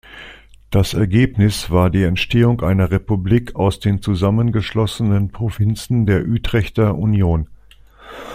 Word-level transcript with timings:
Das 0.71 0.95
Ergebnis 0.95 1.69
war 1.69 1.91
die 1.91 2.01
Entstehung 2.01 2.61
einer 2.61 2.89
Republik 2.89 3.55
aus 3.55 3.79
den 3.79 4.01
zusammengeschlossenen 4.01 5.29
Provinzen 5.31 6.07
der 6.07 6.23
Utrechter 6.25 6.95
Union. 6.95 7.47